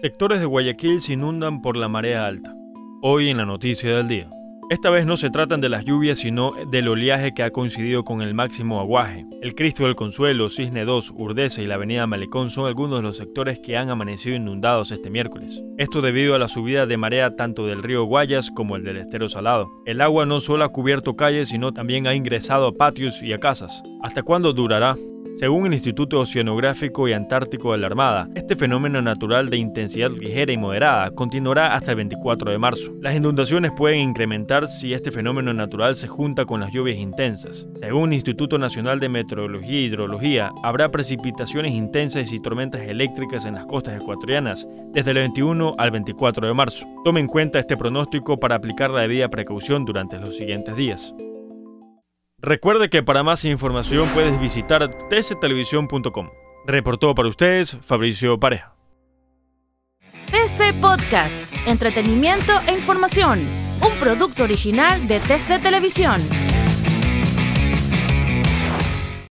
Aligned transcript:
Sectores 0.00 0.40
de 0.40 0.46
Guayaquil 0.46 1.02
se 1.02 1.12
inundan 1.12 1.60
por 1.60 1.76
la 1.76 1.86
marea 1.86 2.26
alta. 2.26 2.56
Hoy 3.02 3.28
en 3.28 3.36
la 3.36 3.44
noticia 3.44 3.94
del 3.94 4.08
día. 4.08 4.30
Esta 4.70 4.88
vez 4.88 5.04
no 5.04 5.18
se 5.18 5.28
tratan 5.28 5.60
de 5.60 5.68
las 5.68 5.84
lluvias, 5.84 6.18
sino 6.18 6.54
del 6.70 6.88
oleaje 6.88 7.34
que 7.34 7.42
ha 7.42 7.50
coincidido 7.50 8.02
con 8.02 8.22
el 8.22 8.32
máximo 8.32 8.80
aguaje. 8.80 9.26
El 9.42 9.54
Cristo 9.54 9.84
del 9.84 9.94
Consuelo, 9.94 10.48
Cisne 10.48 10.86
2, 10.86 11.12
Urdesa 11.14 11.60
y 11.60 11.66
la 11.66 11.74
Avenida 11.74 12.06
Malecón 12.06 12.48
son 12.48 12.66
algunos 12.66 13.00
de 13.00 13.02
los 13.02 13.18
sectores 13.18 13.58
que 13.58 13.76
han 13.76 13.90
amanecido 13.90 14.34
inundados 14.34 14.90
este 14.92 15.10
miércoles. 15.10 15.62
Esto 15.76 16.00
debido 16.00 16.34
a 16.34 16.38
la 16.38 16.48
subida 16.48 16.86
de 16.86 16.96
marea 16.96 17.36
tanto 17.36 17.66
del 17.66 17.82
río 17.82 18.04
Guayas 18.04 18.50
como 18.50 18.76
el 18.76 18.84
del 18.84 18.96
Estero 18.96 19.28
Salado. 19.28 19.70
El 19.84 20.00
agua 20.00 20.24
no 20.24 20.40
solo 20.40 20.64
ha 20.64 20.72
cubierto 20.72 21.16
calles, 21.16 21.50
sino 21.50 21.72
también 21.72 22.06
ha 22.06 22.14
ingresado 22.14 22.66
a 22.66 22.72
patios 22.72 23.22
y 23.22 23.34
a 23.34 23.38
casas. 23.38 23.82
¿Hasta 24.02 24.22
cuándo 24.22 24.54
durará? 24.54 24.96
Según 25.38 25.66
el 25.66 25.72
Instituto 25.72 26.20
Oceanográfico 26.20 27.08
y 27.08 27.12
Antártico 27.12 27.72
de 27.72 27.78
la 27.78 27.86
Armada, 27.86 28.28
este 28.34 28.54
fenómeno 28.54 29.02
natural 29.02 29.48
de 29.48 29.56
intensidad 29.56 30.10
ligera 30.10 30.52
y 30.52 30.56
moderada 30.56 31.10
continuará 31.10 31.74
hasta 31.74 31.90
el 31.90 31.96
24 31.96 32.52
de 32.52 32.58
marzo. 32.58 32.92
Las 33.00 33.16
inundaciones 33.16 33.72
pueden 33.76 34.00
incrementar 34.00 34.68
si 34.68 34.94
este 34.94 35.10
fenómeno 35.10 35.52
natural 35.52 35.96
se 35.96 36.06
junta 36.06 36.44
con 36.44 36.60
las 36.60 36.72
lluvias 36.72 36.98
intensas. 36.98 37.66
Según 37.80 38.10
el 38.10 38.14
Instituto 38.14 38.58
Nacional 38.58 39.00
de 39.00 39.08
Meteorología 39.08 39.78
e 39.78 39.82
Hidrología, 39.82 40.50
habrá 40.62 40.90
precipitaciones 40.90 41.72
intensas 41.72 42.32
y 42.32 42.40
tormentas 42.40 42.82
eléctricas 42.82 43.44
en 43.44 43.54
las 43.54 43.66
costas 43.66 44.00
ecuatorianas 44.00 44.68
desde 44.92 45.10
el 45.10 45.18
21 45.18 45.74
al 45.78 45.90
24 45.90 46.46
de 46.46 46.54
marzo. 46.54 46.86
Tome 47.04 47.20
en 47.20 47.26
cuenta 47.26 47.58
este 47.58 47.76
pronóstico 47.76 48.38
para 48.38 48.56
aplicar 48.56 48.90
la 48.90 49.00
debida 49.00 49.28
precaución 49.28 49.84
durante 49.84 50.18
los 50.18 50.36
siguientes 50.36 50.76
días. 50.76 51.14
Recuerde 52.42 52.90
que 52.90 53.04
para 53.04 53.22
más 53.22 53.44
información 53.44 54.08
puedes 54.14 54.38
visitar 54.40 54.88
tctelevisión.com. 55.08 56.30
Reportó 56.66 57.14
para 57.14 57.28
ustedes 57.28 57.78
Fabricio 57.82 58.38
Pareja. 58.40 58.74
TC 60.26 60.74
Podcast, 60.80 61.46
entretenimiento 61.66 62.52
e 62.66 62.72
información, 62.72 63.46
un 63.80 63.92
producto 64.00 64.42
original 64.42 65.06
de 65.06 65.20
TC 65.20 65.60
Televisión. 65.62 66.20